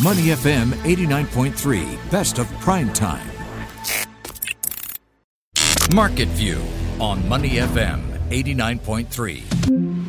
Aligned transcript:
Money 0.00 0.26
FM 0.26 0.70
89.3, 0.84 2.10
best 2.12 2.38
of 2.38 2.48
prime 2.60 2.92
time. 2.92 3.26
Market 5.92 6.28
View 6.28 6.62
on 7.00 7.28
Money 7.28 7.54
FM 7.54 8.00
89.3. 8.28 10.06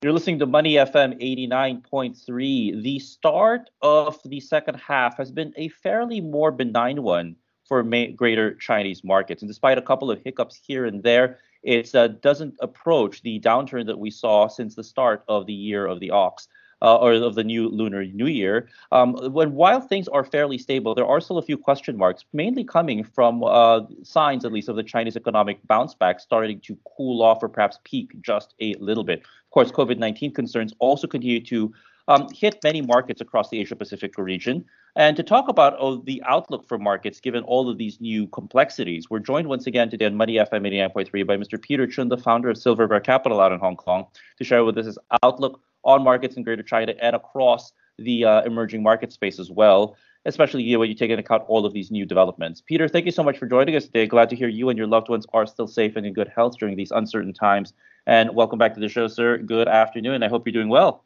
You're 0.00 0.14
listening 0.14 0.38
to 0.38 0.46
Money 0.46 0.76
FM 0.76 1.20
89.3. 1.20 2.82
The 2.82 2.98
start 3.00 3.68
of 3.82 4.18
the 4.24 4.40
second 4.40 4.76
half 4.76 5.18
has 5.18 5.30
been 5.30 5.52
a 5.58 5.68
fairly 5.68 6.22
more 6.22 6.50
benign 6.50 7.02
one 7.02 7.36
for 7.68 7.82
greater 7.82 8.54
Chinese 8.54 9.04
markets. 9.04 9.42
And 9.42 9.50
despite 9.50 9.76
a 9.76 9.82
couple 9.82 10.10
of 10.10 10.22
hiccups 10.22 10.58
here 10.66 10.86
and 10.86 11.02
there, 11.02 11.38
it 11.62 11.94
uh, 11.94 12.08
doesn't 12.08 12.54
approach 12.60 13.20
the 13.20 13.40
downturn 13.40 13.84
that 13.84 13.98
we 13.98 14.10
saw 14.10 14.48
since 14.48 14.74
the 14.74 14.84
start 14.84 15.22
of 15.28 15.44
the 15.44 15.52
year 15.52 15.84
of 15.84 16.00
the 16.00 16.12
ox 16.12 16.48
uh, 16.84 16.96
or 16.96 17.14
of 17.14 17.34
the 17.34 17.42
new 17.42 17.68
lunar 17.68 18.04
new 18.04 18.26
year. 18.26 18.68
Um, 18.92 19.14
when 19.32 19.54
while 19.54 19.80
things 19.80 20.06
are 20.08 20.22
fairly 20.22 20.58
stable, 20.58 20.94
there 20.94 21.06
are 21.06 21.20
still 21.20 21.38
a 21.38 21.42
few 21.42 21.56
question 21.56 21.96
marks, 21.96 22.26
mainly 22.34 22.62
coming 22.62 23.02
from 23.02 23.42
uh, 23.42 23.80
signs, 24.02 24.44
at 24.44 24.52
least, 24.52 24.68
of 24.68 24.76
the 24.76 24.82
Chinese 24.82 25.16
economic 25.16 25.66
bounce 25.66 25.94
back 25.94 26.20
starting 26.20 26.60
to 26.60 26.76
cool 26.96 27.22
off 27.22 27.42
or 27.42 27.48
perhaps 27.48 27.78
peak 27.84 28.12
just 28.20 28.54
a 28.60 28.74
little 28.74 29.02
bit. 29.02 29.20
Of 29.20 29.50
course, 29.50 29.72
COVID-19 29.72 30.34
concerns 30.34 30.74
also 30.78 31.06
continue 31.06 31.40
to 31.44 31.72
um, 32.06 32.28
hit 32.34 32.58
many 32.62 32.82
markets 32.82 33.22
across 33.22 33.48
the 33.48 33.58
Asia 33.60 33.76
Pacific 33.76 34.18
region. 34.18 34.66
And 34.96 35.16
to 35.16 35.22
talk 35.22 35.48
about 35.48 35.76
oh, 35.80 36.02
the 36.04 36.22
outlook 36.26 36.68
for 36.68 36.76
markets 36.78 37.18
given 37.18 37.42
all 37.44 37.70
of 37.70 37.78
these 37.78 37.98
new 38.00 38.26
complexities, 38.26 39.08
we're 39.08 39.20
joined 39.20 39.48
once 39.48 39.66
again 39.66 39.88
today 39.88 40.04
on 40.04 40.16
Money 40.16 40.34
FM 40.34 40.68
89.3 40.94 41.26
by 41.26 41.36
Mr. 41.38 41.60
Peter 41.60 41.86
Chun, 41.86 42.08
the 42.08 42.18
founder 42.18 42.50
of 42.50 42.58
Silver 42.58 42.86
Bear 42.86 43.00
Capital 43.00 43.40
out 43.40 43.52
in 43.52 43.58
Hong 43.58 43.76
Kong, 43.76 44.06
to 44.36 44.44
share 44.44 44.64
with 44.64 44.76
us 44.76 44.86
his 44.86 44.98
outlook 45.22 45.62
on 45.84 46.02
markets 46.02 46.36
in 46.36 46.42
Greater 46.42 46.62
China 46.62 46.94
and 47.00 47.14
across 47.16 47.72
the 47.98 48.24
uh, 48.24 48.42
emerging 48.42 48.82
market 48.82 49.12
space 49.12 49.38
as 49.38 49.50
well, 49.50 49.96
especially 50.24 50.62
you 50.62 50.74
know, 50.74 50.80
when 50.80 50.88
you 50.88 50.94
take 50.94 51.10
into 51.10 51.22
account 51.22 51.44
all 51.46 51.64
of 51.64 51.72
these 51.72 51.90
new 51.90 52.04
developments. 52.04 52.60
Peter, 52.60 52.88
thank 52.88 53.06
you 53.06 53.12
so 53.12 53.22
much 53.22 53.38
for 53.38 53.46
joining 53.46 53.76
us 53.76 53.84
today. 53.84 54.06
Glad 54.06 54.30
to 54.30 54.36
hear 54.36 54.48
you 54.48 54.68
and 54.68 54.78
your 54.78 54.86
loved 54.86 55.08
ones 55.08 55.26
are 55.32 55.46
still 55.46 55.68
safe 55.68 55.96
and 55.96 56.06
in 56.06 56.12
good 56.12 56.28
health 56.34 56.58
during 56.58 56.76
these 56.76 56.90
uncertain 56.90 57.32
times. 57.32 57.72
And 58.06 58.34
welcome 58.34 58.58
back 58.58 58.74
to 58.74 58.80
the 58.80 58.88
show, 58.88 59.06
sir. 59.06 59.38
Good 59.38 59.68
afternoon. 59.68 60.22
I 60.22 60.28
hope 60.28 60.46
you're 60.46 60.52
doing 60.52 60.68
well. 60.68 61.04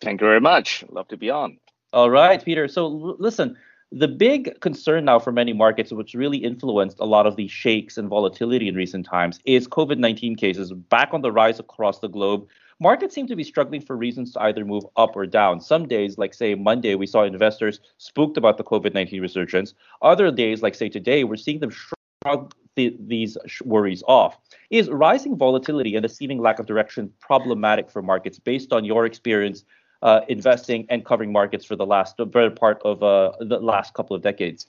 Thank 0.00 0.20
you 0.20 0.26
very 0.26 0.40
much. 0.40 0.84
Love 0.90 1.08
to 1.08 1.16
be 1.16 1.30
on. 1.30 1.58
All 1.92 2.10
right, 2.10 2.42
Peter. 2.44 2.68
So 2.68 2.86
l- 2.86 3.16
listen, 3.18 3.56
the 3.90 4.08
big 4.08 4.60
concern 4.60 5.06
now 5.06 5.18
for 5.18 5.32
many 5.32 5.52
markets, 5.52 5.92
which 5.92 6.14
really 6.14 6.38
influenced 6.38 6.98
a 7.00 7.06
lot 7.06 7.26
of 7.26 7.36
the 7.36 7.48
shakes 7.48 7.96
and 7.96 8.08
volatility 8.08 8.68
in 8.68 8.74
recent 8.74 9.06
times, 9.06 9.40
is 9.46 9.66
COVID 9.66 9.98
19 9.98 10.36
cases 10.36 10.72
back 10.72 11.14
on 11.14 11.22
the 11.22 11.32
rise 11.32 11.58
across 11.58 12.00
the 12.00 12.08
globe 12.08 12.46
markets 12.80 13.14
seem 13.14 13.26
to 13.26 13.36
be 13.36 13.44
struggling 13.44 13.80
for 13.80 13.96
reasons 13.96 14.32
to 14.32 14.42
either 14.42 14.64
move 14.64 14.84
up 14.96 15.16
or 15.16 15.26
down. 15.26 15.60
Some 15.60 15.86
days, 15.86 16.18
like 16.18 16.34
say 16.34 16.54
Monday, 16.54 16.94
we 16.94 17.06
saw 17.06 17.24
investors 17.24 17.80
spooked 17.98 18.36
about 18.36 18.58
the 18.58 18.64
COVID 18.64 18.94
19 18.94 19.20
resurgence. 19.20 19.74
Other 20.02 20.30
days, 20.30 20.62
like 20.62 20.74
say 20.74 20.88
today, 20.88 21.24
we're 21.24 21.36
seeing 21.36 21.60
them 21.60 21.70
shrug 21.70 22.54
the, 22.76 22.96
these 23.00 23.36
worries 23.64 24.02
off. 24.06 24.38
Is 24.70 24.88
rising 24.88 25.36
volatility 25.36 25.96
and 25.96 26.04
a 26.04 26.08
seeming 26.08 26.38
lack 26.38 26.58
of 26.58 26.66
direction 26.66 27.12
problematic 27.20 27.90
for 27.90 28.02
markets 28.02 28.38
based 28.38 28.72
on 28.72 28.84
your 28.84 29.04
experience 29.04 29.64
uh, 30.02 30.20
investing 30.28 30.86
and 30.88 31.04
covering 31.04 31.32
markets 31.32 31.64
for 31.64 31.74
the 31.74 31.86
last 31.86 32.16
the 32.16 32.26
better 32.26 32.50
part 32.50 32.80
of 32.84 33.02
uh, 33.02 33.32
the 33.40 33.58
last 33.58 33.94
couple 33.94 34.14
of 34.14 34.22
decades? 34.22 34.66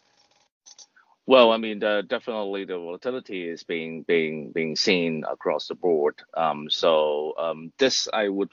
Well, 1.30 1.52
I 1.52 1.58
mean, 1.58 1.80
the, 1.80 2.04
definitely 2.08 2.66
the 2.66 2.80
volatility 2.80 3.48
is 3.48 3.64
being 3.64 4.02
being 4.04 4.52
being 4.52 4.76
seen 4.76 5.24
across 5.30 5.68
the 5.68 5.76
board. 5.76 6.16
Um, 6.36 6.72
so 6.72 7.36
um, 7.38 7.72
this, 7.78 8.08
I 8.12 8.30
would 8.30 8.50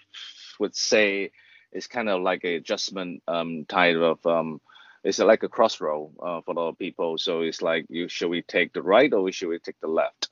would 0.60 0.76
say, 0.76 1.32
is 1.72 1.86
kind 1.86 2.10
of 2.10 2.20
like 2.20 2.44
a 2.44 2.56
adjustment 2.56 3.22
um, 3.28 3.64
type 3.66 3.96
of. 3.96 4.26
Um, 4.26 4.60
it's 5.04 5.20
like 5.20 5.42
a 5.44 5.48
crossroad 5.48 6.10
uh, 6.22 6.42
for 6.42 6.52
a 6.52 6.54
lot 6.54 6.68
of 6.70 6.78
people. 6.78 7.16
So 7.18 7.40
it's 7.42 7.62
like, 7.62 7.86
you 7.88 8.08
should 8.08 8.28
we 8.28 8.42
take 8.42 8.74
the 8.74 8.82
right 8.82 9.12
or 9.14 9.32
should 9.32 9.48
we 9.48 9.58
take 9.60 9.80
the 9.80 9.88
left? 9.88 10.28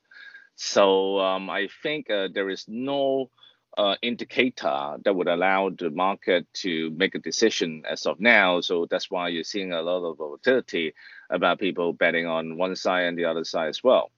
So 0.56 1.20
um, 1.20 1.48
I 1.50 1.68
think 1.82 2.10
uh, 2.10 2.28
there 2.34 2.50
is 2.50 2.66
no 2.68 3.30
uh, 3.76 3.96
indicator 4.02 4.96
that 5.04 5.14
would 5.14 5.28
allow 5.28 5.70
the 5.70 5.90
market 5.90 6.46
to 6.54 6.90
make 6.90 7.14
a 7.14 7.18
decision 7.18 7.82
as 7.88 8.06
of 8.06 8.20
now. 8.20 8.60
So 8.60 8.86
that's 8.90 9.10
why 9.10 9.28
you're 9.28 9.44
seeing 9.44 9.72
a 9.72 9.82
lot 9.82 10.04
of 10.04 10.18
volatility 10.18 10.94
about 11.30 11.58
people 11.60 11.92
betting 11.92 12.26
on 12.26 12.56
one 12.56 12.76
side 12.76 13.02
and 13.04 13.18
the 13.18 13.26
other 13.26 13.44
side 13.44 13.68
as 13.68 13.82
well. 13.82 14.10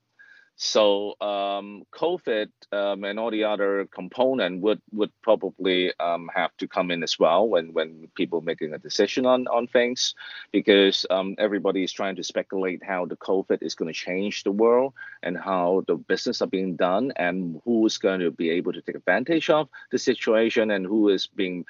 So 0.59 1.17
um, 1.21 1.85
COVID 1.93 2.49
um, 2.73 3.05
and 3.05 3.19
all 3.19 3.31
the 3.31 3.45
other 3.45 3.87
component 3.93 4.63
would 4.63 4.81
would 4.91 5.13
probably 5.21 5.93
um, 6.01 6.31
have 6.35 6.57
to 6.57 6.67
come 6.67 6.91
in 6.91 7.03
as 7.03 7.19
well 7.19 7.47
when 7.47 7.75
when 7.75 8.09
people 8.15 8.41
making 8.41 8.73
a 8.73 8.79
decision 8.79 9.27
on 9.27 9.47
on 9.49 9.67
things, 9.67 10.15
because 10.53 11.05
um, 11.11 11.35
everybody 11.37 11.85
is 11.85 11.93
trying 11.93 12.17
to 12.17 12.25
speculate 12.25 12.83
how 12.83 13.05
the 13.05 13.17
COVID 13.17 13.63
is 13.63 13.75
going 13.75 13.93
to 13.93 13.99
change 13.99 14.45
the 14.45 14.51
world 14.51 14.95
and 15.23 15.37
how 15.37 15.85
the 15.87 15.97
business 15.97 16.41
are 16.41 16.49
being 16.49 16.75
done 16.75 17.13
and 17.17 17.61
who 17.67 17.85
is 17.85 17.99
going 17.99 18.21
to 18.21 18.31
be 18.31 18.49
able 18.49 18.73
to 18.73 18.81
take 18.81 18.97
advantage 18.97 19.51
of 19.51 19.69
the 19.91 19.99
situation 19.99 20.71
and 20.71 20.87
who 20.87 21.11
is 21.11 21.27
being 21.27 21.67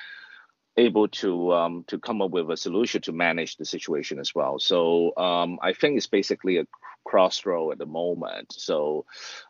able 0.76 1.08
to 1.08 1.52
um, 1.52 1.84
to 1.88 1.98
come 1.98 2.20
up 2.22 2.30
with 2.30 2.50
a 2.50 2.56
solution 2.56 3.00
to 3.02 3.12
manage 3.12 3.56
the 3.56 3.64
situation 3.64 4.18
as 4.18 4.34
well. 4.34 4.58
So 4.58 5.16
um, 5.16 5.58
I 5.62 5.72
think 5.72 5.96
it's 5.96 6.06
basically 6.06 6.58
a 6.58 6.66
crossroad 7.04 7.72
at 7.72 7.78
the 7.78 7.86
moment. 7.86 8.52
So 8.52 9.06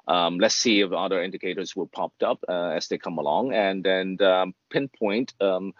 um, 0.06 0.38
let's 0.38 0.54
see 0.54 0.80
if 0.80 0.92
other 0.92 1.22
indicators 1.22 1.74
will 1.74 1.88
pop 1.88 2.12
up 2.22 2.44
uh, 2.48 2.70
as 2.70 2.88
they 2.88 2.98
come 2.98 3.18
along, 3.18 3.52
and 3.52 3.82
then 3.82 4.20
um, 4.22 4.54
pinpoint 4.70 5.34
um, 5.40 5.72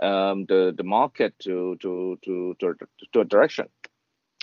um, 0.00 0.46
the 0.46 0.72
the 0.76 0.84
market 0.84 1.38
to 1.40 1.76
to 1.80 2.18
to 2.24 2.54
to, 2.60 2.74
to 3.12 3.20
a 3.20 3.24
direction. 3.24 3.68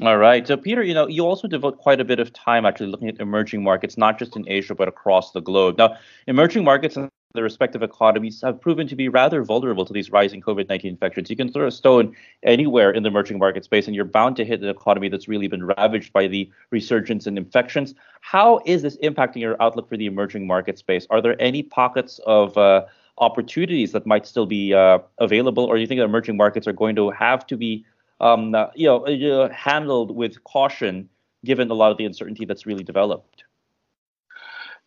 All 0.02 0.18
right. 0.18 0.48
So, 0.48 0.58
Peter, 0.58 0.82
you 0.82 0.96
know, 0.96 1.08
you 1.08 1.28
also 1.28 1.48
devote 1.48 1.78
quite 1.78 2.02
a 2.02 2.06
bit 2.06 2.20
of 2.20 2.34
time 2.34 2.66
actually 2.66 2.88
looking 2.88 3.10
at 3.10 3.20
emerging 3.20 3.64
markets, 3.64 3.98
not 3.98 4.18
just 4.18 4.36
in 4.36 4.50
Asia, 4.50 4.74
but 4.74 4.88
across 4.88 5.32
the 5.32 5.42
globe. 5.42 5.78
Now, 5.78 5.98
emerging 6.26 6.64
markets 6.64 6.98
the 7.34 7.44
respective 7.44 7.84
economies 7.84 8.42
have 8.42 8.60
proven 8.60 8.88
to 8.88 8.96
be 8.96 9.08
rather 9.10 9.44
vulnerable 9.44 9.86
to 9.86 9.94
these 9.94 10.12
rising 10.12 10.42
COVID 10.42 10.68
19 10.70 10.90
infections. 10.90 11.30
You 11.30 11.36
can 11.36 11.52
throw 11.52 11.68
a 11.68 11.72
stone 11.72 12.16
anywhere 12.44 12.92
in 12.92 13.04
the 13.04 13.10
emerging 13.10 13.40
market 13.40 13.64
space, 13.64 13.88
and 13.88 13.96
you're 13.96 14.06
bound 14.06 14.36
to 14.38 14.46
hit 14.46 14.62
an 14.62 14.70
economy 14.70 15.10
that's 15.10 15.28
really 15.28 15.48
been 15.48 15.66
ravaged 15.66 16.12
by 16.14 16.28
the 16.28 16.50
resurgence 16.72 17.28
in 17.28 17.38
infections. 17.38 17.96
How 18.22 18.62
is 18.66 18.82
this 18.82 18.98
impacting 18.98 19.38
your 19.42 19.62
outlook 19.62 19.88
for 19.90 19.98
the 19.98 20.06
emerging 20.06 20.46
market 20.46 20.78
space? 20.78 21.08
Are 21.10 21.22
there 21.22 21.42
any 21.42 21.64
pockets 21.64 22.20
of 22.26 22.58
uh, 22.58 22.86
opportunities 23.18 23.92
that 23.92 24.06
might 24.06 24.26
still 24.26 24.46
be 24.46 24.74
uh, 24.74 25.00
available, 25.20 25.66
or 25.66 25.76
do 25.76 25.82
you 25.82 25.88
think 25.88 26.00
that 26.00 26.06
emerging 26.06 26.38
markets 26.38 26.68
are 26.68 26.74
going 26.74 26.96
to 26.96 27.12
have 27.12 27.46
to 27.48 27.58
be 27.58 27.86
um, 28.20 28.54
uh, 28.54 28.68
you 28.76 28.88
know, 28.88 29.06
uh, 29.06 29.50
handled 29.50 30.16
with 30.16 30.44
caution 30.44 31.10
given 31.44 31.72
a 31.72 31.74
lot 31.74 31.92
of 31.92 31.98
the 31.98 32.06
uncertainty 32.06 32.46
that's 32.46 32.66
really 32.66 32.84
developed? 32.84 33.44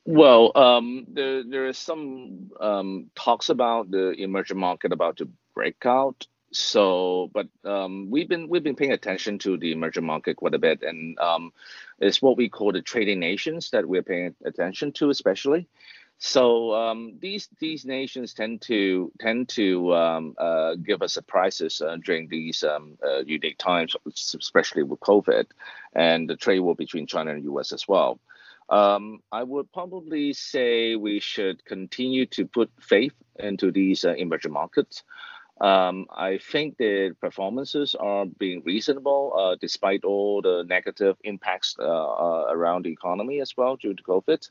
Well, 0.07 0.53
um, 0.55 1.07
there 1.09 1.43
there 1.45 1.67
is 1.67 1.79
some 1.79 2.51
um, 2.61 3.11
talks 3.15 3.49
about 3.49 3.91
the 3.91 4.11
emerging 4.11 4.59
market 4.59 4.93
about 4.93 5.17
to 5.19 5.29
break 5.55 5.87
out. 5.87 6.27
So, 6.53 7.31
but 7.33 7.49
um, 7.65 8.11
we've 8.11 8.29
been 8.29 8.49
we've 8.49 8.63
been 8.63 8.77
paying 8.77 8.93
attention 8.93 9.39
to 9.41 9.57
the 9.57 9.73
emerging 9.73 10.05
market 10.05 10.37
quite 10.37 10.55
a 10.55 10.59
bit, 10.59 10.83
and 10.83 11.19
um, 11.19 11.53
it's 11.99 12.23
what 12.23 12.37
we 12.37 12.49
call 12.49 12.71
the 12.71 12.83
trading 12.83 13.19
nations 13.19 13.71
that 13.71 13.87
we're 13.87 14.03
paying 14.03 14.35
attention 14.45 14.93
to, 14.93 15.11
especially. 15.11 15.67
So 16.19 16.73
um, 16.75 17.15
these 17.21 17.49
these 17.59 17.85
nations 17.85 18.35
tend 18.35 18.61
to 18.63 19.11
tend 19.19 19.49
to 19.51 19.95
um, 19.95 20.35
uh, 20.39 20.75
give 20.77 21.03
us 21.03 21.15
surprises 21.15 21.81
uh, 21.81 21.97
during 22.05 22.29
these 22.29 22.63
uh, 22.63 22.79
unique 23.27 23.59
times, 23.59 23.97
especially 24.07 24.85
with 24.85 25.01
COVID 25.01 25.47
and 25.95 26.29
the 26.29 26.37
trade 26.37 26.61
war 26.61 26.77
between 26.77 27.07
China 27.07 27.33
and 27.33 27.43
U.S. 27.45 27.73
as 27.73 27.89
well. 27.89 28.21
Um, 28.69 29.21
I 29.31 29.43
would 29.43 29.71
probably 29.73 30.33
say 30.33 30.97
we 30.97 31.21
should 31.21 31.65
continue 31.65 32.27
to 32.27 32.47
put 32.47 32.71
faith 32.81 33.15
into 33.39 33.71
these 33.71 34.05
uh, 34.05 34.15
emerging 34.15 34.53
markets. 34.53 35.03
Um, 35.61 36.07
I 36.11 36.39
think 36.39 36.79
the 36.79 37.15
performances 37.21 37.95
are 37.95 38.27
being 38.27 38.63
reasonable 38.65 39.33
uh, 39.39 39.57
despite 39.61 40.05
all 40.05 40.43
the 40.43 40.65
negative 40.67 41.17
impacts 41.23 41.77
uh, 41.79 41.85
uh 41.85 42.47
around 42.51 42.85
the 42.85 42.93
economy 42.93 43.41
as 43.41 43.57
well 43.57 43.77
due 43.77 43.95
to 43.95 44.03
COVID. 44.03 44.51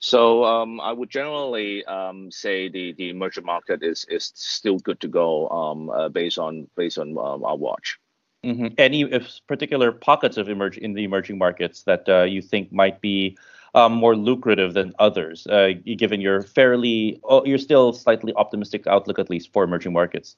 So 0.00 0.44
um, 0.44 0.80
I 0.80 0.92
would 0.92 1.08
generally 1.08 1.82
um, 1.86 2.30
say 2.30 2.68
the, 2.68 2.92
the 2.92 3.08
emerging 3.08 3.46
market 3.46 3.82
is, 3.82 4.04
is 4.10 4.32
still 4.34 4.78
good 4.78 5.00
to 5.00 5.08
go 5.08 5.48
um, 5.48 5.88
uh, 5.88 6.08
based 6.10 6.38
on 6.38 6.68
based 6.76 6.98
on 6.98 7.16
um, 7.16 7.42
our 7.42 7.56
watch. 7.56 7.98
Mm-hmm. 8.44 8.66
Any 8.78 9.04
particular 9.48 9.92
pockets 9.92 10.36
of 10.36 10.48
emerge 10.48 10.78
in 10.78 10.92
the 10.92 11.04
emerging 11.04 11.38
markets 11.38 11.82
that 11.84 12.08
uh, 12.08 12.22
you 12.22 12.42
think 12.42 12.72
might 12.72 13.00
be 13.00 13.36
um, 13.74 13.92
more 13.92 14.14
lucrative 14.14 14.74
than 14.74 14.94
others, 14.98 15.46
uh, 15.46 15.72
given 15.96 16.20
your 16.20 16.42
fairly, 16.42 17.20
oh, 17.24 17.44
you're 17.44 17.58
still 17.58 17.92
slightly 17.92 18.32
optimistic 18.34 18.86
outlook 18.86 19.18
at 19.18 19.30
least 19.30 19.52
for 19.52 19.64
emerging 19.64 19.92
markets? 19.92 20.36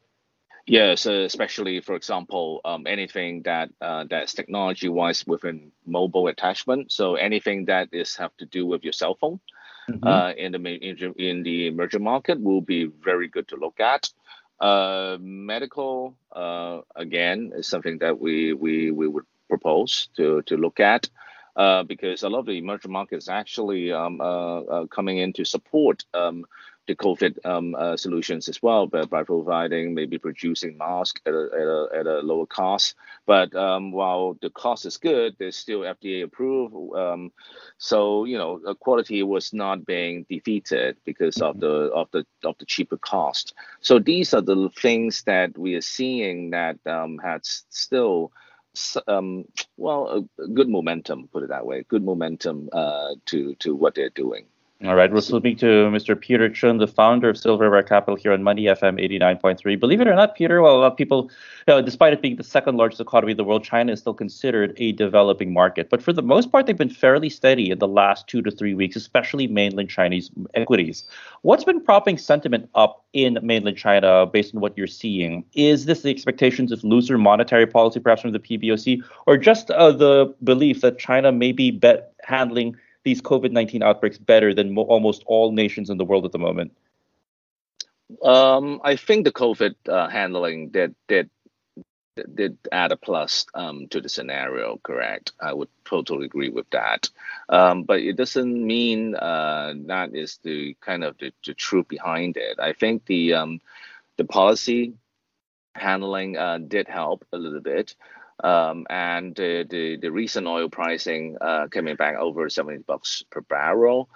Yes, 0.67 1.07
uh, 1.07 1.13
especially 1.13 1.81
for 1.81 1.95
example, 1.95 2.61
um, 2.65 2.87
anything 2.89 3.43
that 3.43 3.71
uh, 3.81 4.05
that's 4.11 4.35
technology-wise 4.35 5.25
within 5.27 5.71
mobile 5.87 6.27
attachment. 6.27 6.91
So 6.91 7.15
anything 7.15 7.67
that 7.67 7.89
is 7.93 8.17
have 8.17 8.37
to 8.39 8.47
do 8.47 8.67
with 8.67 8.83
your 8.83 8.93
cell 8.93 9.15
phone 9.15 9.39
mm-hmm. 9.89 10.05
uh, 10.05 10.33
in 10.33 10.51
the 10.53 10.59
in, 10.59 11.15
in 11.19 11.43
the 11.45 11.69
emerging 11.69 12.03
market 12.03 12.41
will 12.41 12.63
be 12.63 12.87
very 12.87 13.29
good 13.29 13.47
to 13.49 13.57
look 13.57 13.79
at. 13.79 14.11
Uh, 14.61 15.17
medical, 15.21 16.17
uh, 16.33 16.81
again, 16.95 17.53
is 17.55 17.67
something 17.69 17.99
that 17.99 18.19
we, 18.19 18.53
we, 18.53 18.91
we 18.91 19.07
would 19.09 19.25
propose 19.49 20.09
to, 20.17 20.43
to 20.43 20.57
look 20.57 20.81
at. 20.81 21.09
Uh, 21.57 21.83
because 21.85 22.23
a 22.23 22.29
lot 22.29 22.41
of 22.41 22.47
the 22.47 22.59
emerging 22.59 22.93
markets 22.93 23.29
actually 23.31 23.91
um, 23.91 24.21
uh, 24.21 24.61
uh, 24.61 24.87
coming 24.89 25.19
in 25.19 25.33
to 25.33 25.45
support 25.45 26.05
um, 26.13 26.45
the 26.87 26.95
COVID 26.95 27.45
um, 27.45 27.75
uh, 27.75 27.97
solutions 27.97 28.49
as 28.49 28.63
well, 28.63 28.87
but 28.87 29.11
by 29.11 29.23
providing 29.23 29.95
maybe 29.95 30.19
producing 30.19 30.77
masks 30.79 31.21
at 31.27 31.35
a, 31.35 31.49
at 31.53 31.67
a, 31.67 31.89
at 32.01 32.07
a 32.07 32.19
lower 32.21 32.47
cost. 32.47 32.95
But 33.27 33.55
um, 33.55 33.93
while 33.93 34.37
the 34.41 34.51
cost 34.51 34.87
is 34.87 34.97
good, 34.97 35.37
there's 35.39 35.57
still 35.57 35.81
FDA 35.81 36.25
approved. 36.25 36.75
Um, 36.97 37.33
so 37.79 38.25
you 38.25 38.39
know, 38.39 38.61
the 38.65 38.75
quality 38.75 39.23
was 39.23 39.53
not 39.53 39.87
being 39.87 40.27
defeated 40.29 40.97
because 41.05 41.41
of 41.41 41.61
the 41.61 41.91
of 41.93 42.09
the 42.13 42.25
of 42.45 42.57
the 42.59 42.67
cheaper 42.67 42.99
cost. 42.99 43.55
So 43.81 43.99
these 43.99 44.35
are 44.35 44.43
the 44.43 44.71
things 44.81 45.23
that 45.25 45.57
we 45.59 45.75
are 45.75 45.81
seeing 45.83 46.51
that 46.51 46.79
um, 46.87 47.19
has 47.19 47.65
still 47.71 48.33
um, 49.09 49.45
well, 49.77 50.29
a 50.39 50.49
good 50.49 50.69
momentum, 50.69 51.29
put 51.33 51.43
it 51.43 51.49
that 51.49 51.67
way, 51.67 51.85
good 51.89 52.05
momentum 52.05 52.69
uh, 52.73 53.15
to 53.27 53.55
to 53.57 53.75
what 53.75 53.95
they're 53.95 54.11
doing. 54.11 54.47
All 54.85 54.95
right, 54.95 55.11
we're 55.11 55.23
speaking 55.23 55.57
to 55.57 55.89
Mr. 55.89 56.21
Peter 56.21 56.51
Chun, 56.51 56.77
the 56.77 56.87
founder 56.87 57.31
of 57.31 57.39
Silver 57.39 57.71
Bear 57.71 57.83
Capital 57.83 58.15
here 58.15 58.35
on 58.35 58.43
Money 58.43 58.65
FM 58.65 59.03
89.3. 59.03 59.81
Believe 59.81 60.03
it 60.03 60.07
or 60.07 60.15
not, 60.15 60.37
Peter, 60.37 60.61
well, 60.61 60.77
a 60.77 60.81
lot 60.81 60.93
of 60.93 60.99
people, 60.99 61.31
you 61.67 61.73
know, 61.73 61.81
despite 61.81 62.13
it 62.13 62.21
being 62.21 62.37
the 62.37 62.45
second 62.45 62.77
largest 62.77 63.01
economy 63.01 63.31
in 63.31 63.39
the 63.39 63.45
world, 63.45 63.65
China 63.65 63.93
is 63.93 64.01
still 64.01 64.13
considered 64.13 64.75
a 64.77 64.93
developing 64.93 65.55
market. 65.55 65.89
But 65.89 66.03
for 66.03 66.13
the 66.13 66.21
most 66.21 66.53
part, 66.53 66.67
they've 66.67 66.77
been 66.77 66.91
fairly 66.91 67.31
steady 67.31 67.71
in 67.71 67.79
the 67.79 67.89
last 67.89 68.27
two 68.27 68.43
to 68.43 68.51
three 68.51 68.75
weeks, 68.75 68.97
especially 68.97 69.47
mainland 69.47 69.89
Chinese 69.89 70.31
equities. 70.53 71.05
What's 71.41 71.65
been 71.65 71.83
propping 71.83 72.19
sentiment 72.19 72.69
up 72.75 73.03
in 73.15 73.39
mainland 73.43 73.79
China 73.79 74.27
based 74.27 74.55
on 74.55 74.61
what 74.61 74.77
you're 74.77 74.87
seeing? 74.87 75.43
Is 75.55 75.87
this 75.87 76.03
the 76.03 76.11
expectations 76.11 76.71
of 76.71 76.85
looser 76.85 77.17
monetary 77.17 77.67
policy, 77.67 77.99
perhaps 77.99 78.21
from 78.21 78.33
the 78.33 78.41
PBOC, 78.41 79.03
or 79.27 79.39
just 79.39 79.71
uh, 79.71 79.91
the 79.91 80.35
belief 80.45 80.83
that 80.83 80.99
China 80.99 81.33
may 81.33 81.53
be 81.53 81.71
bet- 81.71 82.13
handling 82.25 82.77
these 83.07 83.23
COVID 83.23 83.53
19 83.53 83.85
outbreaks 83.85 84.19
better 84.19 84.53
than 84.53 84.75
mo- 84.75 84.83
almost 84.83 85.23
all 85.27 85.53
nations 85.53 85.89
in 85.91 85.97
the 85.97 86.05
world 86.05 86.25
at 86.25 86.33
the 86.33 86.39
moment? 86.39 86.77
Um, 88.23 88.81
I 88.83 88.97
think 88.97 89.25
the 89.25 89.33
COVID 89.33 89.77
uh, 89.89 90.09
handling 90.09 90.71
did, 90.71 90.95
did 91.09 91.31
did 92.35 92.57
add 92.73 92.93
a 92.93 92.97
plus 92.97 93.47
um, 93.55 93.89
to 93.89 94.01
the 94.01 94.09
scenario, 94.09 94.81
correct? 94.83 95.33
I 95.39 95.53
would 95.53 95.69
totally 95.85 96.25
agree 96.25 96.49
with 96.49 96.69
that. 96.71 97.11
Um, 97.49 97.85
but 97.85 98.01
it 98.01 98.17
doesn't 98.17 98.67
mean 98.67 99.15
uh, 99.15 99.75
that 99.87 100.15
is 100.15 100.39
the 100.43 100.75
kind 100.81 101.05
of 101.05 101.19
the, 101.19 101.33
the 101.45 101.55
truth 101.55 101.89
behind 101.89 102.39
it. 102.39 102.59
I 102.59 102.73
think 102.73 103.05
the 103.05 103.35
um, 103.35 103.61
the 104.17 104.25
policy 104.25 104.95
handling 105.75 106.37
uh, 106.37 106.59
did 106.59 106.89
help 106.89 107.25
a 107.33 107.37
little 107.37 107.61
bit. 107.61 107.95
Um, 108.43 108.87
and 108.91 109.35
the, 109.35 109.67
the, 109.69 109.97
the 109.97 110.11
recent 110.11 110.47
oil 110.47 110.69
pricing 110.69 111.37
uh, 111.41 111.69
coming 111.71 111.97
back 111.97 112.17
over 112.17 112.49
70 112.51 112.85
bucks 112.87 113.23
per 113.31 113.41
barrel 113.41 114.09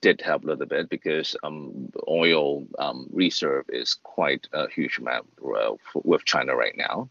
did 0.00 0.20
help 0.20 0.44
a 0.44 0.46
little 0.46 0.66
bit 0.66 0.88
because 0.88 1.36
um, 1.42 1.90
oil 2.08 2.66
um, 2.78 3.08
reserve 3.12 3.64
is 3.68 3.96
quite 4.02 4.46
a 4.52 4.68
huge 4.68 4.98
amount 4.98 5.26
with 5.94 6.24
China 6.24 6.54
right 6.54 6.76
now. 6.76 7.10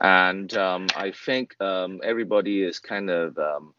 And 0.00 0.52
um, 0.56 0.88
I 0.96 1.12
think 1.12 1.60
um, 1.60 2.00
everybody 2.02 2.62
is 2.62 2.78
kind 2.78 3.08
of 3.10 3.38
um, 3.38 3.74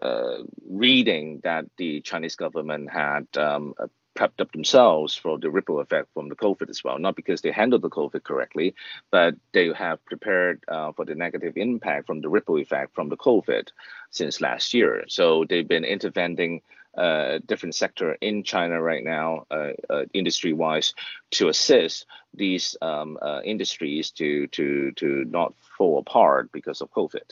uh, 0.00 0.38
reading 0.68 1.40
that 1.42 1.64
the 1.78 2.00
Chinese 2.02 2.36
government 2.36 2.90
had 2.90 3.26
um, 3.36 3.74
prepped 4.16 4.40
up 4.40 4.50
themselves 4.52 5.14
for 5.14 5.38
the 5.38 5.50
ripple 5.50 5.80
effect 5.80 6.08
from 6.14 6.28
the 6.28 6.36
COVID 6.36 6.68
as 6.70 6.82
well. 6.82 6.98
Not 6.98 7.16
because 7.16 7.40
they 7.40 7.52
handled 7.52 7.82
the 7.82 7.90
COVID 7.90 8.22
correctly, 8.24 8.74
but 9.10 9.36
they 9.52 9.72
have 9.72 10.04
prepared 10.04 10.64
uh, 10.68 10.92
for 10.92 11.04
the 11.04 11.14
negative 11.14 11.56
impact 11.56 12.06
from 12.06 12.20
the 12.20 12.28
ripple 12.28 12.58
effect 12.58 12.94
from 12.94 13.08
the 13.08 13.16
COVID 13.16 13.68
since 14.10 14.40
last 14.40 14.74
year. 14.74 15.04
So 15.08 15.44
they've 15.48 15.68
been 15.68 15.84
intervening 15.84 16.62
uh, 16.96 17.40
different 17.46 17.74
sector 17.74 18.16
in 18.20 18.42
China 18.42 18.80
right 18.80 19.04
now, 19.04 19.44
uh, 19.50 19.72
uh, 19.90 20.04
industry-wise, 20.14 20.94
to 21.32 21.48
assist 21.48 22.06
these 22.32 22.76
um, 22.80 23.18
uh, 23.20 23.40
industries 23.44 24.10
to 24.12 24.46
to 24.48 24.92
to 24.92 25.24
not 25.26 25.52
fall 25.76 25.98
apart 25.98 26.50
because 26.52 26.80
of 26.80 26.90
COVID. 26.90 27.28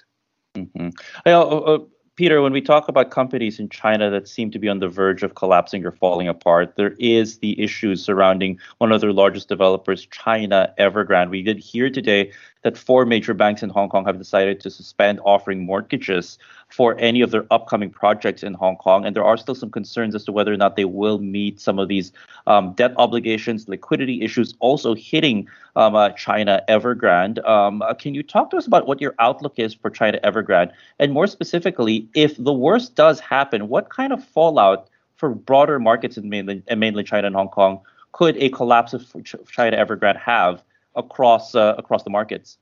Mm-hmm. 0.54 0.88
I, 1.24 1.32
uh, 1.32 1.40
uh, 1.40 1.78
Peter, 2.16 2.40
when 2.40 2.52
we 2.52 2.60
talk 2.60 2.86
about 2.86 3.10
companies 3.10 3.58
in 3.58 3.68
China 3.68 4.08
that 4.08 4.28
seem 4.28 4.48
to 4.48 4.58
be 4.60 4.68
on 4.68 4.78
the 4.78 4.88
verge 4.88 5.24
of 5.24 5.34
collapsing 5.34 5.84
or 5.84 5.90
falling 5.90 6.28
apart, 6.28 6.76
there 6.76 6.94
is 7.00 7.38
the 7.38 7.60
issues 7.60 8.04
surrounding 8.04 8.56
one 8.78 8.92
of 8.92 9.00
their 9.00 9.12
largest 9.12 9.48
developers, 9.48 10.06
China 10.06 10.72
Evergrande. 10.78 11.30
We 11.30 11.42
did 11.42 11.58
hear 11.58 11.90
today 11.90 12.30
that 12.62 12.78
four 12.78 13.04
major 13.04 13.34
banks 13.34 13.64
in 13.64 13.70
Hong 13.70 13.88
Kong 13.88 14.04
have 14.04 14.16
decided 14.16 14.60
to 14.60 14.70
suspend 14.70 15.18
offering 15.24 15.66
mortgages 15.66 16.38
for 16.74 16.96
any 16.98 17.20
of 17.20 17.30
their 17.30 17.46
upcoming 17.52 17.88
projects 17.88 18.42
in 18.42 18.52
Hong 18.54 18.76
Kong. 18.76 19.04
And 19.06 19.14
there 19.14 19.24
are 19.24 19.36
still 19.36 19.54
some 19.54 19.70
concerns 19.70 20.12
as 20.16 20.24
to 20.24 20.32
whether 20.32 20.52
or 20.52 20.56
not 20.56 20.74
they 20.74 20.84
will 20.84 21.18
meet 21.18 21.60
some 21.60 21.78
of 21.78 21.86
these 21.86 22.10
um, 22.48 22.72
debt 22.72 22.92
obligations, 22.96 23.68
liquidity 23.68 24.22
issues 24.22 24.54
also 24.58 24.96
hitting 24.96 25.46
um, 25.76 25.94
uh, 25.94 26.10
China 26.10 26.62
Evergrande. 26.68 27.38
Um, 27.48 27.80
uh, 27.82 27.94
can 27.94 28.12
you 28.12 28.24
talk 28.24 28.50
to 28.50 28.56
us 28.56 28.66
about 28.66 28.88
what 28.88 29.00
your 29.00 29.14
outlook 29.20 29.54
is 29.56 29.72
for 29.72 29.88
China 29.88 30.18
Evergrande? 30.24 30.72
And 30.98 31.12
more 31.12 31.28
specifically, 31.28 32.08
if 32.14 32.36
the 32.36 32.52
worst 32.52 32.96
does 32.96 33.20
happen, 33.20 33.68
what 33.68 33.90
kind 33.90 34.12
of 34.12 34.24
fallout 34.24 34.88
for 35.14 35.30
broader 35.30 35.78
markets 35.78 36.16
in 36.16 36.28
mainland, 36.28 36.64
in 36.66 36.80
mainland 36.80 37.06
China 37.06 37.28
and 37.28 37.36
Hong 37.36 37.50
Kong 37.50 37.80
could 38.10 38.36
a 38.38 38.48
collapse 38.48 38.94
of 38.94 39.06
China 39.46 39.76
Evergrande 39.76 40.18
have? 40.18 40.64
across 40.96 41.54
uh, 41.54 41.74
across 41.78 42.02
the 42.02 42.10
markets? 42.10 42.58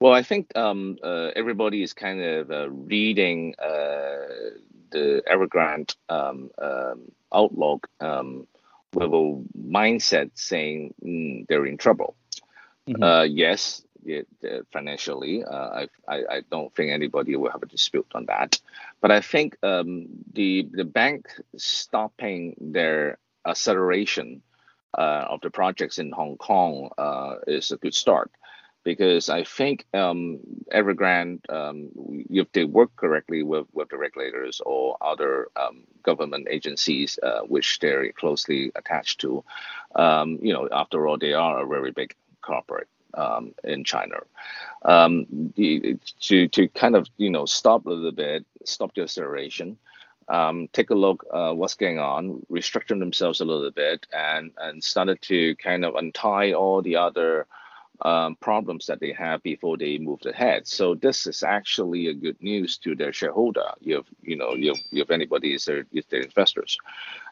Well, 0.00 0.12
I 0.12 0.22
think 0.22 0.56
um, 0.56 0.98
uh, 1.02 1.30
everybody 1.34 1.82
is 1.82 1.92
kind 1.92 2.22
of 2.22 2.50
uh, 2.50 2.70
reading 2.70 3.54
uh, 3.58 4.54
the 4.90 5.22
Evergrande 5.28 5.96
um, 6.08 6.50
um, 6.58 7.10
outlook 7.34 7.88
um, 8.00 8.46
with 8.94 9.12
a 9.12 9.44
mindset 9.58 10.30
saying 10.34 10.94
mm, 11.04 11.46
they're 11.48 11.66
in 11.66 11.78
trouble. 11.78 12.14
Mm-hmm. 12.88 13.02
Uh, 13.02 13.22
yes, 13.24 13.82
it, 14.04 14.28
uh, 14.48 14.60
financially, 14.72 15.44
I, 15.44 15.88
I, 16.06 16.16
I 16.30 16.42
don't 16.48 16.72
think 16.76 16.92
anybody 16.92 17.34
will 17.34 17.50
have 17.50 17.64
a 17.64 17.66
dispute 17.66 18.06
on 18.14 18.26
that. 18.26 18.60
But 19.00 19.10
I 19.10 19.20
think 19.20 19.56
um, 19.64 20.06
the 20.32 20.68
the 20.70 20.84
bank 20.84 21.26
stopping 21.56 22.54
their 22.60 23.18
acceleration 23.44 24.42
uh, 24.96 25.26
of 25.28 25.40
the 25.40 25.50
projects 25.50 25.98
in 25.98 26.12
Hong 26.12 26.36
Kong 26.36 26.90
uh, 26.96 27.36
is 27.48 27.72
a 27.72 27.76
good 27.76 27.94
start 27.94 28.30
because 28.84 29.28
I 29.28 29.44
think 29.44 29.86
um, 29.94 30.38
Evergrande, 30.72 31.40
um, 31.50 31.90
if 32.30 32.50
they 32.52 32.64
work 32.64 32.94
correctly 32.96 33.42
with, 33.42 33.66
with 33.72 33.88
the 33.88 33.98
regulators 33.98 34.60
or 34.64 34.96
other 35.00 35.48
um, 35.56 35.84
government 36.02 36.48
agencies 36.50 37.18
uh, 37.22 37.40
which 37.40 37.78
they're 37.80 38.12
closely 38.12 38.72
attached 38.74 39.20
to, 39.20 39.44
um, 39.94 40.38
you 40.42 40.52
know, 40.52 40.68
after 40.72 41.06
all, 41.06 41.18
they 41.18 41.32
are 41.34 41.60
a 41.60 41.66
very 41.66 41.90
big 41.90 42.14
corporate. 42.42 42.88
Um, 43.14 43.54
in 43.64 43.84
China, 43.84 44.16
um, 44.84 45.26
to 45.56 46.46
to 46.48 46.68
kind 46.68 46.94
of 46.94 47.08
you 47.16 47.30
know 47.30 47.46
stop 47.46 47.86
a 47.86 47.90
little 47.90 48.12
bit, 48.12 48.44
stop 48.66 48.94
the 48.94 49.02
acceleration, 49.02 49.78
um, 50.28 50.68
take 50.72 50.90
a 50.90 50.94
look 50.94 51.24
uh, 51.32 51.52
what's 51.52 51.74
going 51.74 51.98
on, 51.98 52.44
restructure 52.50 52.98
themselves 52.98 53.40
a 53.40 53.46
little 53.46 53.70
bit, 53.70 54.06
and 54.12 54.52
and 54.58 54.84
started 54.84 55.20
to 55.22 55.56
kind 55.56 55.86
of 55.86 55.94
untie 55.94 56.52
all 56.52 56.82
the 56.82 56.96
other 56.96 57.46
um, 58.02 58.36
problems 58.36 58.86
that 58.86 59.00
they 59.00 59.12
have 59.12 59.42
before 59.42 59.76
they 59.76 59.98
moved 59.98 60.26
ahead. 60.26 60.66
So 60.66 60.94
this 60.94 61.26
is 61.26 61.42
actually 61.42 62.08
a 62.08 62.14
good 62.14 62.40
news 62.42 62.78
to 62.78 62.94
their 62.94 63.12
shareholder. 63.12 63.70
if 63.80 64.06
you 64.22 64.36
know, 64.36 64.54
you 64.54 64.74
have 64.96 65.10
anybody 65.10 65.54
is 65.54 65.64
their, 65.64 65.84
is 65.92 66.06
their 66.06 66.20
investors, 66.20 66.78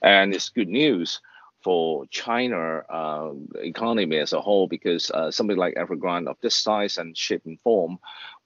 and 0.03 0.35
it's 0.35 0.49
good 0.49 0.69
news 0.69 1.21
for 1.67 2.07
China 2.07 2.83
uh, 2.89 3.33
economy 3.57 4.19
as 4.19 4.33
a 4.33 4.41
whole 4.41 4.69
because 4.69 5.11
uh, 5.11 5.33
something 5.33 5.57
like 5.57 5.75
Evergrande 5.75 6.29
of 6.29 6.37
this 6.41 6.55
size 6.55 6.97
and 6.97 7.17
shape 7.17 7.43
and 7.45 7.59
form 7.61 7.99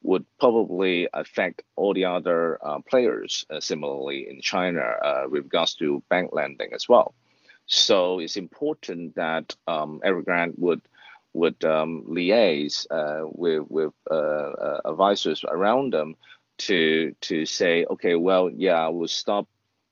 would 0.02 0.24
probably 0.38 1.06
affect 1.12 1.62
all 1.76 1.92
the 1.92 2.06
other 2.06 2.58
uh, 2.64 2.78
players 2.88 3.44
uh, 3.50 3.60
similarly 3.60 4.26
in 4.30 4.40
China 4.40 4.80
uh, 4.80 5.24
with 5.28 5.44
regards 5.44 5.74
to 5.74 6.02
bank 6.08 6.30
lending 6.32 6.72
as 6.72 6.88
well. 6.88 7.14
So 7.66 8.18
it's 8.20 8.36
important 8.36 9.14
that 9.16 9.54
um, 9.66 10.00
Evergrande 10.02 10.58
would 10.58 10.80
would 11.32 11.62
um, 11.64 12.04
liaise 12.08 12.86
uh, 12.90 13.26
with 13.26 13.64
with 13.68 13.92
uh, 14.10 14.14
uh, 14.14 14.80
advisors 14.84 15.44
around 15.44 15.92
them 15.92 16.16
to 16.58 17.14
to 17.22 17.46
say, 17.46 17.84
okay, 17.90 18.14
well, 18.16 18.50
yeah, 18.50 18.84
I 18.86 18.88
will 18.88 19.08
stop 19.08 19.48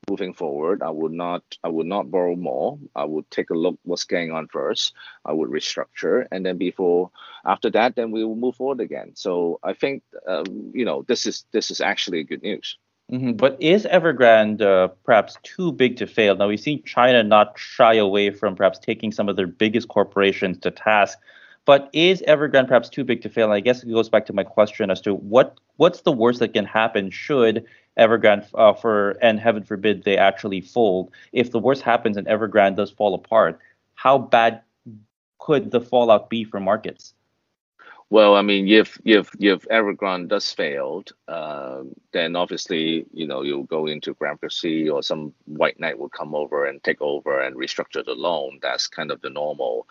moving 0.09 0.33
forward. 0.33 0.83
I 0.83 0.91
would 0.91 1.13
not 1.13 1.43
i 1.63 1.69
would 1.69 1.87
not 1.87 2.11
borrow 2.11 2.35
more. 2.37 2.79
I 2.97 3.05
would 3.05 3.31
take 3.31 3.51
a 3.51 3.55
look 3.55 3.79
what's 3.85 4.05
going 4.05 4.33
on 4.33 4.49
first. 4.49 4.95
I 5.25 5.33
would 5.33 5.51
restructure 5.51 6.27
and 6.31 6.45
then 6.45 6.57
before 6.59 7.11
after 7.45 7.71
that 7.71 7.95
then 7.97 8.11
we 8.11 8.25
will 8.25 8.37
move 8.37 8.57
forward 8.57 8.81
again. 8.81 9.13
So 9.15 9.59
i 9.63 9.73
think 9.75 10.03
um, 10.27 10.71
you 10.75 10.85
know 10.85 11.03
this 11.03 11.27
is 11.27 11.45
this 11.53 11.71
is 11.71 11.81
actually 11.81 12.25
good 12.25 12.43
news 12.43 12.79
mm-hmm. 13.13 13.33
But 13.33 13.57
is 13.61 13.87
Evergrande 13.87 14.63
uh, 14.63 14.89
perhaps 15.05 15.39
too 15.43 15.73
big 15.73 15.97
to 15.97 16.07
fail? 16.07 16.37
Now 16.37 16.49
we've 16.49 16.61
seen 16.61 16.83
China 16.85 17.23
not 17.23 17.59
shy 17.59 17.95
away 17.95 18.31
from 18.31 18.57
perhaps 18.57 18.79
taking 18.79 19.13
some 19.13 19.29
of 19.29 19.37
their 19.37 19.47
biggest 19.47 19.89
corporations 19.89 20.59
to 20.59 20.71
task 20.71 21.19
But 21.67 21.91
is 21.93 22.23
Evergrande 22.27 22.69
perhaps 22.69 22.89
too 22.89 23.05
big 23.05 23.23
to 23.23 23.29
fail? 23.31 23.47
And 23.47 23.55
I 23.55 23.61
guess 23.61 23.83
it 23.83 23.91
goes 23.91 24.09
back 24.09 24.27
to 24.27 24.33
my 24.33 24.45
question 24.45 24.91
as 24.91 25.01
to 25.03 25.15
what 25.15 25.59
what's 25.77 26.03
the 26.03 26.13
worst 26.13 26.41
that 26.41 26.55
can 26.55 26.65
happen 26.67 27.11
should 27.11 27.65
Evergrande 27.99 28.47
uh, 28.55 28.75
for 28.75 29.17
and 29.23 29.41
heaven 29.41 29.63
forbid 29.65 30.05
they 30.05 30.17
actually 30.19 30.63
fold. 30.63 31.13
If 31.33 31.53
the 31.53 31.61
worst 31.61 31.83
happens 31.83 32.17
and 32.17 32.27
Evergrande 32.27 32.77
does 32.77 32.91
fall 32.91 33.15
apart, 33.15 33.61
how 33.97 34.19
bad 34.19 34.63
could 35.39 35.71
the 35.71 35.81
fallout 35.81 36.31
be 36.31 36.45
for 36.45 36.61
markets? 36.61 37.15
Well, 38.11 38.37
I 38.37 38.43
mean, 38.43 38.69
if 38.69 38.99
if 39.05 39.31
if 39.39 39.69
Evergrande 39.69 40.29
does 40.29 40.51
failed, 40.53 41.13
uh, 41.29 41.83
then 42.13 42.37
obviously 42.37 43.05
you 43.13 43.27
know 43.27 43.43
you'll 43.43 43.65
go 43.65 43.87
into 43.87 44.15
bankruptcy 44.15 44.89
or 44.89 45.03
some 45.03 45.35
white 45.45 45.79
knight 45.79 45.99
will 45.99 46.09
come 46.09 46.35
over 46.35 46.65
and 46.67 46.83
take 46.83 47.03
over 47.03 47.41
and 47.43 47.55
restructure 47.55 48.03
the 48.03 48.15
loan. 48.15 48.61
That's 48.63 48.87
kind 48.87 49.11
of 49.11 49.21
the 49.21 49.29
normal 49.29 49.87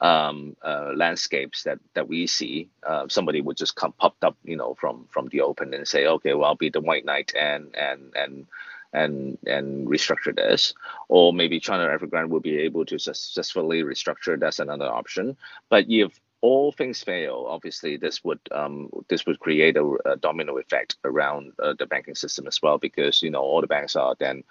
um, 0.00 0.56
uh, 0.62 0.92
landscapes 0.96 1.64
that 1.64 1.78
that 1.94 2.08
we 2.08 2.26
see. 2.26 2.70
Uh, 2.86 3.08
somebody 3.08 3.42
would 3.42 3.58
just 3.58 3.76
come 3.76 3.92
popped 3.92 4.24
up, 4.24 4.36
you 4.44 4.56
know, 4.56 4.74
from 4.74 5.06
from 5.10 5.28
the 5.28 5.42
open 5.42 5.74
and 5.74 5.86
say, 5.86 6.06
okay, 6.06 6.32
well, 6.32 6.46
I'll 6.46 6.54
be 6.54 6.70
the 6.70 6.80
white 6.80 7.04
knight 7.04 7.34
and 7.36 7.76
and 7.76 8.12
and 8.16 8.46
and 8.94 9.36
and 9.46 9.88
restructure 9.88 10.34
this, 10.34 10.72
or 11.08 11.34
maybe 11.34 11.60
China 11.60 11.84
Evergrande 11.86 12.30
will 12.30 12.40
be 12.40 12.58
able 12.60 12.86
to 12.86 12.98
successfully 12.98 13.82
restructure. 13.82 14.40
That's 14.40 14.58
another 14.58 14.86
option. 14.86 15.36
But 15.68 15.86
if 15.90 16.18
all 16.42 16.72
things 16.72 17.02
fail, 17.04 17.46
obviously 17.48 17.96
this 17.96 18.22
would 18.24 18.40
um, 18.50 18.90
this 19.08 19.24
would 19.26 19.38
create 19.38 19.76
a, 19.76 19.96
a 20.04 20.16
domino 20.16 20.58
effect 20.58 20.96
around 21.04 21.52
uh, 21.62 21.74
the 21.78 21.86
banking 21.86 22.16
system 22.16 22.46
as 22.48 22.60
well, 22.60 22.78
because 22.78 23.22
you 23.22 23.30
know 23.30 23.40
all 23.40 23.60
the 23.60 23.66
banks 23.68 23.96
are 23.96 24.16
then 24.18 24.42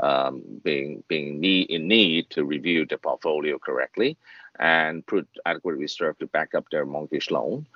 um, 0.00 0.42
being 0.64 1.04
being 1.08 1.40
need, 1.40 1.70
in 1.70 1.86
need 1.86 2.28
to 2.30 2.44
review 2.44 2.84
the 2.84 2.98
portfolio 2.98 3.58
correctly 3.58 4.16
and 4.58 5.06
put 5.06 5.28
adequate 5.46 5.76
reserve 5.76 6.18
to 6.18 6.26
back 6.26 6.54
up 6.54 6.66
their 6.70 6.84
mortgage 6.84 7.30
loan, 7.30 7.66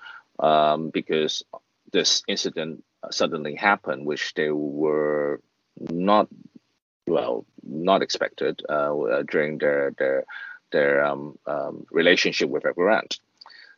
um, 0.41 0.91
because 0.91 1.45
this 1.93 2.23
incident 2.27 2.83
suddenly 3.11 3.55
happened, 3.55 4.05
which 4.05 4.35
they 4.35 4.51
were 4.51 5.41
not 5.79 6.29
well 7.07 7.47
not 7.63 8.03
expected 8.03 8.63
uh, 8.69 9.23
during 9.31 9.59
their 9.59 9.95
their 9.97 10.25
their 10.73 11.05
um, 11.05 11.39
um, 11.47 11.87
relationship 11.93 12.49
with 12.51 12.65
Evergrande. 12.65 13.19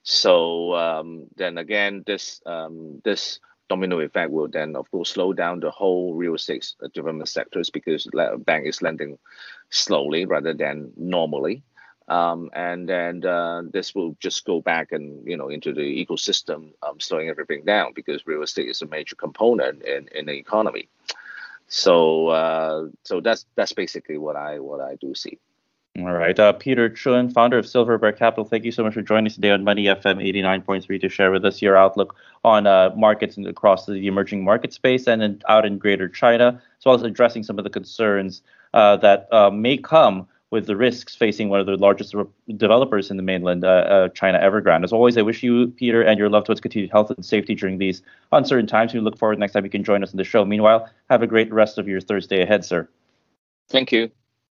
So 0.03 0.75
um, 0.75 1.27
then 1.37 1.59
again, 1.59 2.03
this 2.07 2.41
um, 2.47 3.01
this 3.05 3.41
domino 3.69 4.01
effect 4.01 4.31
will 4.31 4.49
then, 4.49 4.77
of 4.77 4.91
course, 4.91 5.11
slow 5.11 5.33
down 5.33 5.61
the 5.61 5.71
whole 5.71 6.15
real 6.15 6.35
estate 6.35 6.75
development 6.93 7.29
sectors 7.29 7.71
because 7.71 8.07
bank 8.45 8.67
is 8.67 8.83
lending 8.83 9.19
slowly 9.71 10.27
rather 10.27 10.55
than 10.55 10.93
normally. 10.97 11.63
Um, 12.09 12.51
and 12.53 12.89
then 12.89 13.25
uh, 13.25 13.63
this 13.73 13.95
will 13.95 14.17
just 14.21 14.45
go 14.45 14.61
back 14.61 14.91
and 14.93 15.27
you 15.27 15.37
know 15.37 15.49
into 15.49 15.73
the 15.73 16.05
ecosystem, 16.05 16.73
um, 16.83 16.99
slowing 16.99 17.29
everything 17.29 17.65
down 17.65 17.93
because 17.95 18.27
real 18.27 18.43
estate 18.43 18.69
is 18.69 18.83
a 18.83 18.87
major 18.87 19.15
component 19.15 19.83
in, 19.83 20.09
in 20.15 20.27
the 20.27 20.33
economy. 20.33 20.89
So 21.69 22.29
uh, 22.29 22.89
so 23.05 23.21
that's 23.21 23.47
that's 23.55 23.73
basically 23.73 24.19
what 24.19 24.37
I 24.37 24.59
what 24.59 24.81
I 24.81 24.97
do 24.97 25.15
see. 25.15 25.39
All 25.99 26.15
right. 26.15 26.39
Uh, 26.39 26.55
Peter 26.55 26.89
Chun, 26.89 27.29
founder 27.29 27.59
of 27.59 27.67
Silverbear 27.67 28.17
Capital, 28.17 28.47
thank 28.47 28.65
you 28.65 28.73
so 28.73 28.83
much 28.83 28.95
for 28.95 29.03
joining 29.03 29.27
us 29.27 29.35
today 29.35 29.51
on 29.51 29.63
Money 29.63 29.85
FM 29.85 30.25
89.3 30.25 30.99
to 30.99 31.09
share 31.11 31.31
with 31.31 31.45
us 31.45 31.61
your 31.61 31.77
outlook 31.77 32.17
on 32.45 32.67
uh, 32.67 32.91
markets 32.97 33.37
across 33.37 33.85
the 33.85 34.07
emerging 34.07 34.43
market 34.43 34.73
space 34.73 35.07
and 35.07 35.23
in, 35.23 35.43
out 35.51 35.67
in 35.67 35.77
Greater 35.77 36.09
China, 36.09 36.59
as 36.79 36.87
well 36.87 36.95
as 36.95 37.03
addressing 37.03 37.43
some 37.43 37.59
of 37.59 37.65
the 37.65 37.71
concerns 37.71 38.41
uh, 38.73 38.97
that 38.97 39.29
uh, 39.33 39.51
may 39.51 39.77
come 39.77 40.27
with 40.51 40.67
the 40.67 40.77
risks 40.77 41.15
facing 41.15 41.51
one 41.51 41.61
of 41.61 41.67
the 41.67 41.77
largest 41.77 42.15
re- 42.15 42.25
developers 42.57 43.11
in 43.11 43.19
the 43.19 43.23
mainland, 43.23 43.63
uh, 43.63 43.69
uh, 43.69 44.09
China 44.11 44.39
Evergrande. 44.39 44.85
As 44.85 44.95
always, 44.95 45.19
I 45.19 45.23
wish 45.23 45.43
you, 45.43 45.69
Peter, 45.69 46.01
and 46.01 46.19
your 46.19 46.31
loved 46.31 46.49
ones 46.49 46.61
continued 46.63 46.91
health 46.91 47.11
and 47.11 47.25
safety 47.25 47.55
during 47.55 47.77
these 47.77 48.01
uncertain 48.33 48.67
times. 48.67 48.95
We 48.95 49.01
look 49.01 49.19
forward 49.19 49.39
next 49.39 49.53
time 49.53 49.65
you 49.65 49.71
can 49.71 49.85
join 49.85 50.03
us 50.03 50.11
on 50.11 50.17
the 50.17 50.25
show. 50.25 50.43
Meanwhile, 50.47 50.89
have 51.11 51.23
a 51.23 51.27
great 51.27 51.53
rest 51.53 51.77
of 51.77 51.87
your 51.87 52.01
Thursday 52.01 52.41
ahead, 52.41 52.65
sir. 52.65 52.89
Thank 53.69 53.93
you. 53.93 54.11